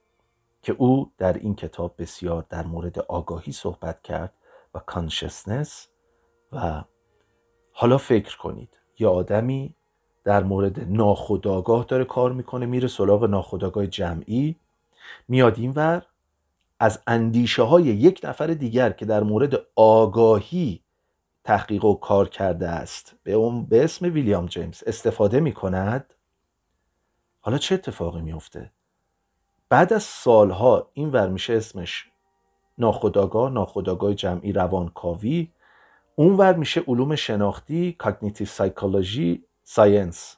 که 0.62 0.72
او 0.78 1.12
در 1.18 1.32
این 1.32 1.54
کتاب 1.54 1.94
بسیار 1.98 2.46
در 2.50 2.66
مورد 2.66 2.98
آگاهی 2.98 3.52
صحبت 3.52 4.02
کرد 4.02 4.32
و 4.74 4.78
consciousness 4.78 5.88
و 6.52 6.84
حالا 7.72 7.98
فکر 7.98 8.38
کنید 8.38 8.80
یه 8.98 9.08
آدمی 9.08 9.74
در 10.24 10.42
مورد 10.42 10.80
ناخودآگاه 10.80 11.84
داره 11.84 12.04
کار 12.04 12.32
می‌کنه 12.32 12.66
میره 12.66 12.88
سراغ 12.88 13.24
ناخودآگاه 13.24 13.86
جمعی 13.86 14.56
میاد 15.28 15.58
اینور 15.58 16.02
از 16.84 17.02
اندیشه 17.06 17.62
های 17.62 17.82
یک 17.82 18.20
نفر 18.24 18.46
دیگر 18.46 18.90
که 18.90 19.04
در 19.04 19.22
مورد 19.22 19.54
آگاهی 19.76 20.80
تحقیق 21.44 21.84
و 21.84 21.94
کار 21.94 22.28
کرده 22.28 22.68
است. 22.68 23.16
به, 23.22 23.32
اون 23.32 23.66
به 23.66 23.84
اسم 23.84 24.06
ویلیام 24.06 24.46
جیمز 24.46 24.82
استفاده 24.86 25.40
می 25.40 25.52
کند 25.52 26.14
حالا 27.40 27.58
چه 27.58 27.74
اتفاقی 27.74 28.20
میفته 28.20 28.72
بعد 29.68 29.92
از 29.92 30.02
سالها 30.02 30.90
این 30.92 31.12
ور 31.12 31.28
میشه 31.28 31.52
اسمش 31.52 32.10
ناخودآگاه 32.78 33.50
ناخودآگاه 33.50 34.14
جمعی 34.14 34.52
روانکاوی. 34.52 35.52
اون 36.16 36.36
ور 36.36 36.54
میشه 36.54 36.80
علوم 36.88 37.14
شناختی 37.14 37.92
cognitive 37.92 38.46
psychology 38.46 39.44
science 39.62 40.36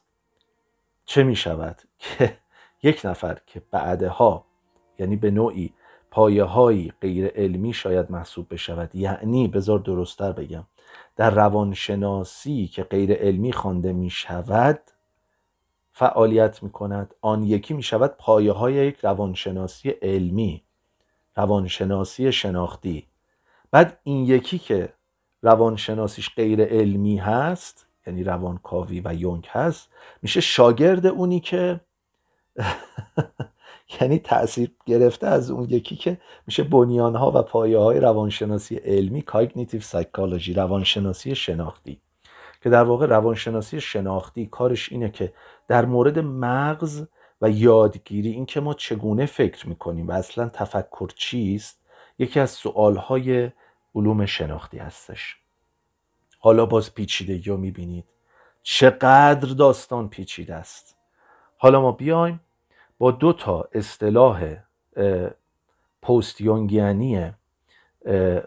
چه 1.04 1.22
می‌شود؟ 1.22 1.82
که 1.98 2.38
یک 2.82 3.00
نفر 3.04 3.38
که 3.46 3.62
بعدها 3.70 4.44
یعنی 4.98 5.16
به 5.16 5.30
نوعی 5.30 5.72
پایه 6.16 6.44
های 6.44 6.92
غیر 7.00 7.26
علمی 7.26 7.72
شاید 7.72 8.10
محسوب 8.10 8.46
بشود. 8.50 8.94
یعنی 8.94 9.48
بذار 9.48 9.78
درستتر 9.78 10.32
بگم. 10.32 10.64
در 11.16 11.30
روانشناسی 11.30 12.66
که 12.66 12.82
غیر 12.82 13.12
علمی 13.12 13.52
خوانده 13.52 13.92
می 13.92 14.10
شود 14.10 14.80
فعالیت 15.92 16.62
می 16.62 16.70
کند 16.70 17.14
آن 17.20 17.42
یکی 17.42 17.74
می 17.74 17.82
شود 17.82 18.14
پایه 18.18 18.52
های 18.52 18.74
یک 18.74 18.98
روانشناسی 19.02 19.90
علمی 19.90 20.62
روانشناسی 21.36 22.32
شناختی. 22.32 23.06
بعد 23.70 24.00
این 24.02 24.26
یکی 24.26 24.58
که 24.58 24.92
روانشناسیش 25.42 26.34
غیر 26.34 26.64
علمی 26.64 27.16
هست 27.16 27.86
یعنی 28.06 28.24
روانکاوی 28.24 29.02
و 29.04 29.14
یونگ 29.14 29.46
هست 29.50 29.88
میشه 30.22 30.40
شاگرد 30.40 31.06
اونی 31.06 31.40
که 31.40 31.80
یعنی 34.00 34.18
تاثیر 34.18 34.70
گرفته 34.86 35.26
از 35.26 35.50
اون 35.50 35.66
یکی 35.70 35.96
که 35.96 36.18
میشه 36.46 36.62
بنیانها 36.62 37.30
و 37.34 37.42
پایه 37.42 37.78
های 37.78 38.00
روانشناسی 38.00 38.76
علمی 38.76 39.22
کاگنیتیو 39.22 39.80
سایکولوژی 39.80 40.54
روانشناسی 40.54 41.34
شناختی. 41.34 42.00
که 42.62 42.70
در 42.70 42.84
واقع 42.84 43.06
روانشناسی 43.06 43.80
شناختی 43.80 44.46
کارش 44.46 44.92
اینه 44.92 45.10
که 45.10 45.32
در 45.68 45.84
مورد 45.84 46.18
مغز 46.18 47.04
و 47.42 47.50
یادگیری 47.50 48.30
اینکه 48.30 48.60
ما 48.60 48.74
چگونه 48.74 49.26
فکر 49.26 49.68
می‌کنیم 49.68 50.08
و 50.08 50.12
اصلا 50.12 50.48
تفکر 50.48 51.08
چیست 51.14 51.80
یکی 52.18 52.40
از 52.40 52.50
سوالهای 52.50 53.50
علوم 53.94 54.26
شناختی 54.26 54.78
هستش. 54.78 55.36
حالا 56.38 56.66
باز 56.66 56.94
پیچیدگی 56.94 57.50
رو 57.50 57.56
می‌بینید. 57.56 58.04
چقدر 58.62 59.54
داستان 59.54 60.08
پیچیده 60.08 60.54
است. 60.54 60.96
حالا 61.56 61.80
ما 61.80 61.92
بیایم 61.92 62.40
با 62.98 63.10
دو 63.10 63.32
تا 63.32 63.68
اصطلاح 63.72 64.56
post-Jungian 66.02 66.40
ی 66.40 67.32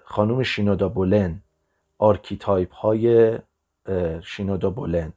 خانم 0.03 0.43
شینودا 0.43 0.89
بولن 0.89 1.41
archetype 1.97 2.73
های 2.73 3.37
شینودا 4.23 4.69
بولن. 4.69 5.13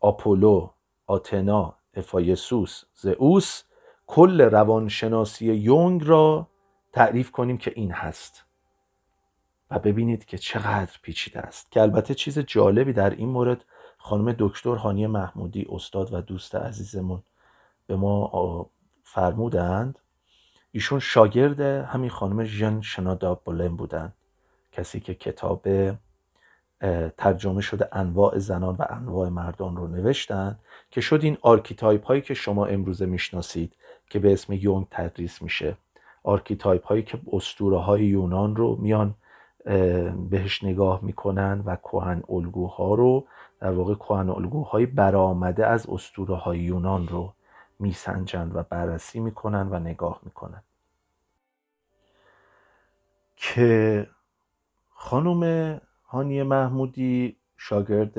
آپولو 0.00 0.70
آتنا 1.06 1.74
افایسوس 1.94 2.84
زئوس. 2.94 3.62
کل 4.06 4.40
روانشناسی 4.40 5.54
یونگ 5.54 6.02
را 6.04 6.48
تعریف 6.92 7.30
کنیم 7.30 7.56
که 7.56 7.72
این 7.76 7.90
هست. 7.90 8.44
و 9.70 9.78
ببینید 9.78 10.24
که 10.24 10.38
چقدر 10.38 10.98
پیچیده 11.02 11.40
است. 11.40 11.70
که 11.70 11.82
البته 11.82 12.14
چیز 12.14 12.38
جالبی 12.38 12.92
در 12.92 13.10
این 13.10 13.28
مورد 13.28 13.64
خانم 13.98 14.34
دکتر 14.38 14.74
هانی 14.74 15.06
محمودی 15.06 15.66
استاد 15.70 16.14
و 16.14 16.20
دوست 16.20 16.54
عزیزمون 16.54 17.22
به 17.86 17.96
ما 17.96 18.70
فرمودند. 19.02 19.98
ایشون 20.72 20.98
شاگرد 20.98 21.60
همین 21.60 22.10
خانم 22.10 22.44
ژن 22.44 22.80
شنادا 22.80 23.34
بولن 23.34 23.76
بودند. 23.76 24.14
کسی 24.72 25.00
که 25.00 25.14
کتاب 25.14 25.66
ترجمه 27.16 27.60
شده 27.60 27.88
انواع 27.92 28.38
زنان 28.38 28.76
و 28.76 28.84
انواع 28.90 29.28
مردان 29.28 29.76
رو 29.76 29.86
نوشتن 29.86 30.58
که 30.90 31.00
شد 31.00 31.20
این 31.22 31.36
archetype 31.42 32.06
هایی 32.06 32.20
که 32.20 32.34
شما 32.34 32.66
امروزه 32.66 33.06
می‌شناسید 33.06 33.72
که 34.10 34.18
به 34.18 34.32
اسم 34.32 34.52
یونگ 34.52 34.86
تدریس 34.90 35.42
میشه. 35.42 35.76
archetype 36.22 36.86
هایی 36.86 37.02
که 37.02 37.18
اسطوره 37.32 37.78
های 37.78 38.04
یونان 38.04 38.56
رو 38.56 38.76
میان 38.76 39.14
بهش 40.30 40.64
نگاه 40.64 41.00
می‌کنن 41.02 41.62
و 41.66 41.76
کهن 41.76 42.22
الگوها 42.28 42.94
رو 42.94 43.26
در 43.60 43.72
واقع 43.72 43.94
کهن 43.94 44.30
الگوهای 44.30 44.86
برآمده 44.86 45.66
از 45.66 45.86
اسطوره 45.88 46.34
های 46.34 46.58
یونان 46.58 47.08
رو. 47.08 47.32
میسنجند 47.78 48.56
و 48.56 48.62
بررسی 48.62 49.20
می‌کنن 49.20 49.68
و 49.68 49.78
نگاه 49.78 50.20
می‌کنن 50.22 50.62
که 53.36 54.08
خانم 54.88 55.80
هانی 56.04 56.42
محمودی 56.42 57.36
شاگرد 57.56 58.18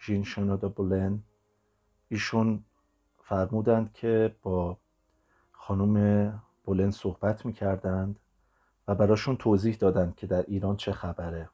جین 0.00 0.24
شینودا 0.24 0.68
بولن 0.68 1.22
ایشون 2.08 2.64
فرمودند 3.22 3.92
که 3.92 4.36
با 4.42 4.78
خانم 5.52 6.42
بولن 6.64 6.90
صحبت 6.90 7.46
می‌کردند 7.46 8.20
و 8.88 8.94
براشون 8.94 9.36
توضیح 9.36 9.76
دادند 9.76 10.14
که 10.14 10.26
در 10.26 10.44
ایران 10.48 10.76
چه 10.76 10.92
خبره 10.92 11.50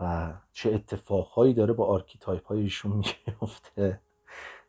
و 0.00 0.32
چه 0.52 0.74
اتفاقهایی 0.74 1.54
داره 1.54 1.72
با 1.72 1.86
archetype 1.86 2.46
های 2.46 2.60
ایشون 2.60 2.92
میفته 3.26 4.00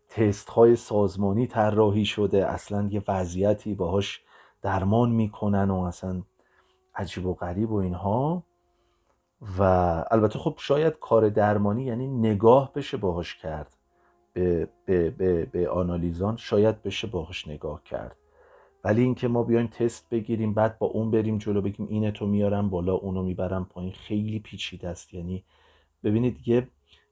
تست 0.10 0.50
های 0.50 0.76
سازمانی 0.76 1.48
طراحی 1.48 2.06
شده. 2.06 2.48
اصلا 2.48 2.88
یه 2.92 3.04
وضعیتی 3.08 3.74
باهاش 3.74 4.22
درمان 4.62 5.12
می‌کنن 5.12 5.72
و 5.72 5.80
اصلا 5.80 6.22
عجیب 6.96 7.26
و 7.26 7.34
غریب 7.34 7.72
و 7.72 7.76
اینها. 7.76 8.44
و 9.60 9.64
البته 10.12 10.40
خب 10.40 10.56
شاید 10.58 10.94
کار 11.00 11.30
درمانی 11.30 11.84
یعنی 11.84 12.08
نگاه 12.08 12.74
بشه 12.74 12.98
باهاش 12.98 13.36
کرد. 13.36 13.78
به, 14.34 14.70
به, 14.86 15.10
به, 15.10 15.46
به 15.46 15.70
آنالیزان 15.70 16.38
شاید 16.38 16.84
بشه 16.84 17.08
باهاش 17.08 17.48
نگاه 17.48 17.84
کرد. 17.84 18.18
ولی 18.84 19.02
اینکه 19.02 19.28
ما 19.28 19.44
بیایم 19.44 19.68
تست 19.68 20.10
بگیریم 20.10 20.54
بعد 20.54 20.80
با 20.80 20.88
اون 20.88 21.12
بریم 21.12 21.38
جلو 21.38 21.62
بگیم 21.62 21.88
اینه 21.90 22.12
تو 22.12 22.28
میارم 22.28 22.70
بالا 22.70 22.94
اونو 22.94 23.24
می‌برم 23.24 23.66
پایین 23.66 23.92
خیلی 23.92 24.40
پیچیده 24.40 24.88
است. 24.88 25.14
یعنی 25.14 25.44
ببینید 26.04 26.48
یه 26.48 26.68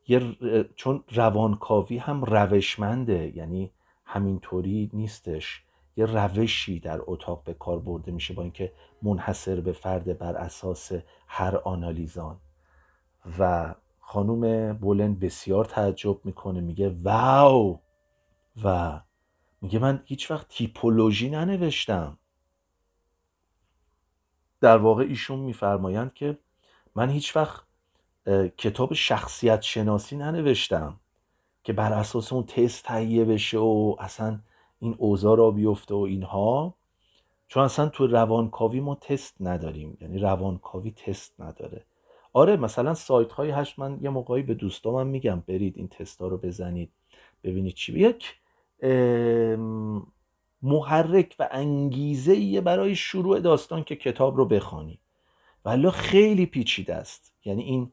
یه 0.08 0.36
چون 0.76 1.04
روانکاوی 1.12 1.98
هم 1.98 2.24
روشمنده 2.24 3.34
یعنی 3.36 3.72
همینطوری 4.06 4.90
نیستش. 4.94 5.64
یه 5.98 6.06
روشی 6.06 6.80
در 6.80 7.00
اتاق 7.02 7.44
به 7.44 7.54
کار 7.54 7.80
برده 7.80 8.12
میشه 8.12 8.34
با 8.34 8.42
اینکه 8.44 8.74
منحصر 9.02 9.62
به 9.62 9.72
فرد 9.72 10.18
بر 10.18 10.36
اساس 10.36 10.92
هر 11.28 11.58
آنالیزان. 11.58 12.40
و 13.40 13.76
خانوم 14.00 14.74
بولن 14.74 15.16
بسیار 15.16 15.66
تعجب 15.66 16.26
می‌کنه 16.26 16.62
میگه 16.62 16.90
واو! 17.04 17.80
و 18.64 19.00
میگه 19.62 19.80
من 19.80 20.04
هیچ 20.06 20.32
وقت 20.32 20.48
تیپولوژی 20.48 21.30
ننوشتم. 21.30 22.18
در 24.62 24.78
واقع 24.78 25.04
ایشون 25.04 25.40
میفرمایند 25.40 26.14
که 26.14 26.38
من 26.96 27.10
هیچ 27.10 27.36
وقت 27.36 27.64
کتاب 28.58 28.94
شخصیت 28.94 29.62
شناسی 29.62 30.18
ننوشتم 30.18 31.00
که 31.64 31.74
بر 31.74 31.94
اساس 31.94 32.34
اون 32.34 32.44
تست 32.44 32.86
تهیه 32.86 33.26
بشه 33.26 33.58
و 33.58 33.96
اصلا 34.00 34.40
این 34.80 34.96
اوضاع 34.98 35.38
را 35.38 35.52
بیفته 35.52 35.96
و 35.96 35.98
اینها. 35.98 36.76
چون 37.48 37.64
اصلا 37.64 37.90
تو 37.90 38.08
روانکاوی 38.08 38.80
ما 38.80 38.96
تست 38.96 39.36
نداریم 39.40 39.98
یعنی 40.02 40.20
روانکاوی 40.20 40.92
تست 40.92 41.42
نداره. 41.42 41.86
آره 42.34 42.58
مثلا 42.58 42.94
سایت 42.94 43.32
های 43.32 43.52
هشت 43.52 43.80
من 43.80 43.98
یه 44.02 44.10
موقعی 44.10 44.44
به 44.44 44.54
دوستامم 44.54 45.08
میگم 45.08 45.44
برید 45.48 45.78
این 45.78 45.88
تست 45.88 46.22
ها 46.22 46.28
رو 46.28 46.38
بزنید 46.38 46.92
ببینید 47.44 47.74
چی. 47.74 48.00
یک 48.00 48.36
محرک 50.62 51.36
و 51.40 51.50
انگیزه 51.52 52.62
برای 52.62 52.96
شروع 52.96 53.40
داستان 53.40 53.84
که 53.84 53.96
کتاب 53.96 54.38
رو 54.38 54.46
بخوانی. 54.46 55.00
ولی 55.66 55.92
خیلی 55.92 56.46
پیچیده 56.46 56.96
است. 56.96 57.34
یعنی 57.46 57.64
این 57.64 57.92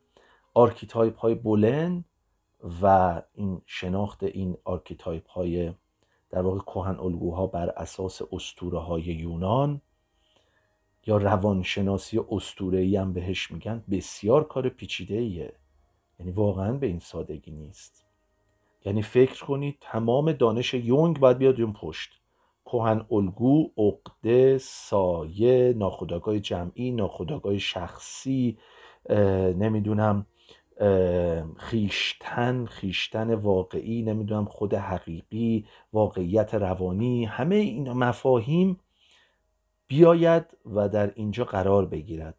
archetype 0.60 1.18
های 1.18 1.34
بولن 1.34 2.04
و 2.82 3.22
این 3.34 3.62
شناخت 3.66 4.22
این 4.22 4.56
archetype 4.64 5.28
های 5.28 5.72
در 6.30 6.42
واقع 6.42 6.58
کهن 6.58 7.00
الگوها 7.00 7.46
بر 7.46 7.68
اساس 7.68 8.22
اسطوره 8.32 8.78
های 8.78 9.02
یونان 9.02 9.80
یا 11.06 11.16
روانشناسی 11.16 12.20
اسطوره‌ای 12.30 12.96
هم 12.96 13.12
بهش 13.12 13.50
میگن. 13.50 13.84
بسیار 13.90 14.44
کار 14.44 14.68
پیچیده 14.68 15.14
ایه 15.16 15.52
یعنی 16.18 16.32
واقعا 16.32 16.72
به 16.72 16.86
این 16.86 16.98
سادگی 16.98 17.50
نیست. 17.50 18.06
یعنی 18.84 19.02
فکر 19.02 19.44
کنید 19.44 19.76
تمام 19.80 20.32
دانش 20.32 20.74
یونگ 20.74 21.18
باید 21.18 21.38
بیاد 21.38 21.60
اون 21.60 21.72
پشت. 21.72 22.10
کهن 22.64 23.06
الگو 23.10 23.70
عقده 23.78 24.58
سایه 24.58 25.74
ناخودآگاه 25.76 26.38
جمعی 26.38 26.90
ناخودآگاه 26.90 27.58
شخصی 27.58 28.58
نمی‌دونم 29.56 30.26
خیشتن 31.56 32.64
خیشتن 32.64 33.34
واقعی 33.34 34.02
نمی‌دونم 34.02 34.44
خود 34.44 34.74
حقیقی 34.74 35.66
واقعیت 35.92 36.54
روانی 36.54 37.24
همه 37.24 37.54
این 37.54 37.92
مفاهیم 37.92 38.80
بیاید 39.86 40.44
و 40.74 40.88
در 40.88 41.12
اینجا 41.14 41.44
قرار 41.44 41.86
بگیرد. 41.86 42.34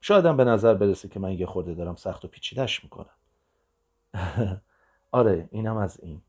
شاید 0.00 0.36
به 0.36 0.44
نظر 0.44 0.74
برسه 0.74 1.08
که 1.08 1.20
من 1.20 1.32
یه 1.32 1.46
خورده 1.46 1.74
دارم 1.74 1.94
سخت 1.94 2.24
و 2.24 2.28
پیچیدش 2.28 2.84
می‌کنم. 2.84 3.14
آره 5.12 5.48
اینم 5.52 5.76
از 5.76 6.00
این. 6.02 6.22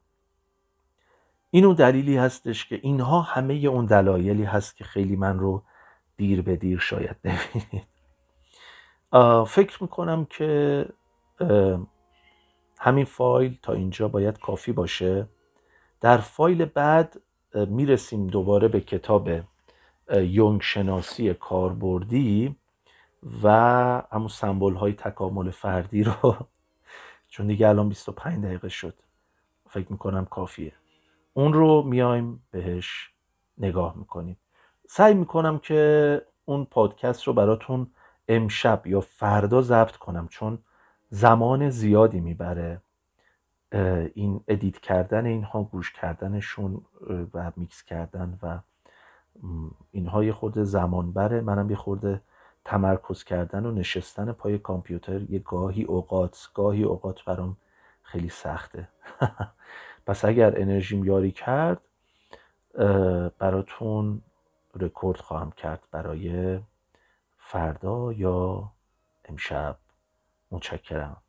این 1.51 1.65
اون 1.65 1.75
دلیلی 1.75 2.17
هستش 2.17 2.65
که 2.65 2.79
اینها 2.83 3.21
همه 3.21 3.53
اون 3.53 3.85
دلایلی 3.85 4.43
هست 4.43 4.75
که 4.75 4.83
خیلی 4.83 5.15
من 5.15 5.39
رو 5.39 5.63
دیر 6.17 6.41
به 6.41 6.55
دیر 6.55 6.79
شاید 6.79 7.21
ببینید. 7.23 7.90
فکر 9.47 9.83
می‌کنم 9.83 10.25
که 10.25 10.85
همین 12.79 13.05
فایل 13.05 13.57
تا 13.61 13.73
اینجا 13.73 14.07
باید 14.07 14.39
کافی 14.39 14.71
باشه. 14.71 15.27
در 16.01 16.17
فایل 16.17 16.65
بعد 16.65 17.21
می‌رسیم 17.55 18.27
دوباره 18.27 18.67
به 18.67 18.81
کتاب 18.81 19.29
یونگ 20.13 20.61
شناسی 20.61 21.33
کاربردی 21.33 22.55
و 23.43 23.49
همون 24.11 24.27
سمبول 24.27 24.75
های 24.75 24.93
تکامل 24.93 25.49
فردی 25.49 26.03
رو. 26.03 26.35
چون 27.27 27.47
دیگه 27.47 27.69
الان 27.69 27.89
25 27.89 28.45
دقیقه 28.45 28.69
شد. 28.69 28.93
فکر 29.69 29.91
می‌کنم 29.91 30.25
کافیه. 30.25 30.73
اون 31.33 31.53
رو 31.53 31.81
میایم 31.81 32.43
بهش 32.51 33.11
نگاه 33.57 33.97
می‌کنیم. 33.97 34.37
سعی 34.87 35.13
می‌کنم 35.13 35.59
که 35.59 36.21
اون 36.45 36.65
پادکست 36.65 37.23
رو 37.23 37.33
براتون 37.33 37.87
امشب 38.31 38.87
یا 38.87 39.01
فردا 39.01 39.61
ضبط 39.61 39.97
کنم 39.97 40.27
چون 40.27 40.59
زمان 41.09 41.69
زیادی 41.69 42.19
می‌بره 42.19 42.81
این 44.13 44.43
edit 44.47 44.79
کردن 44.79 45.25
اینها 45.25 45.63
گوش 45.63 45.93
کردنشون 45.93 46.81
و 47.33 47.51
میکس 47.55 47.83
کردن 47.83 48.39
و 48.43 48.59
اینها 49.91 50.23
یه 50.23 50.33
خورده 50.33 50.63
زمان 50.63 51.13
بره. 51.13 51.41
منم 51.41 51.69
یه 51.69 51.75
خورده 51.75 52.21
تمرکز 52.65 53.23
کردن 53.23 53.65
و 53.65 53.71
نشستن 53.71 54.31
پای 54.31 54.57
کامپیوتر 54.57 55.21
یه 55.21 55.39
گاهی 55.39 55.83
اوقات 55.83 56.49
گاهی 56.53 56.83
اوقات 56.83 57.25
برام 57.25 57.57
خیلی 58.03 58.29
سخته. 58.29 58.87
پس 60.07 60.25
اگر 60.25 60.61
انرژیم 60.61 61.05
یاری 61.05 61.31
کرد 61.31 61.81
براتون 63.39 64.21
رکورد 64.79 65.19
خواهم 65.19 65.51
کرد 65.51 65.83
برای 65.91 66.59
فردا 67.51 68.13
یا 68.13 68.71
امشب؟ 69.25 69.77
متشکرم. 70.51 71.21